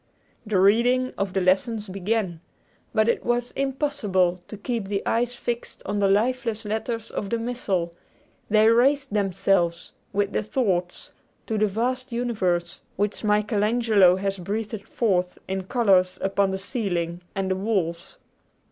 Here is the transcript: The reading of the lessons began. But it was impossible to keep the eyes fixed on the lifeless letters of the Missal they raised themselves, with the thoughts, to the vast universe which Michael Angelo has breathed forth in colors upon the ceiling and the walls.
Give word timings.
The 0.47 0.59
reading 0.59 1.13
of 1.15 1.33
the 1.33 1.41
lessons 1.41 1.87
began. 1.87 2.39
But 2.91 3.07
it 3.07 3.23
was 3.23 3.51
impossible 3.51 4.41
to 4.47 4.57
keep 4.57 4.87
the 4.87 5.05
eyes 5.05 5.35
fixed 5.35 5.83
on 5.85 5.99
the 5.99 6.07
lifeless 6.07 6.65
letters 6.65 7.11
of 7.11 7.29
the 7.29 7.37
Missal 7.37 7.93
they 8.49 8.67
raised 8.67 9.13
themselves, 9.13 9.93
with 10.11 10.33
the 10.33 10.41
thoughts, 10.41 11.11
to 11.45 11.59
the 11.59 11.67
vast 11.67 12.11
universe 12.11 12.81
which 12.95 13.23
Michael 13.23 13.63
Angelo 13.63 14.15
has 14.15 14.39
breathed 14.39 14.87
forth 14.87 15.37
in 15.47 15.65
colors 15.65 16.17
upon 16.19 16.49
the 16.49 16.57
ceiling 16.57 17.21
and 17.35 17.51
the 17.51 17.55
walls. 17.55 18.17